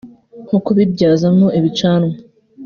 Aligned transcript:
nko 0.47 0.57
kuyibyazamo 0.65 1.47
ibicanwa 1.57 2.15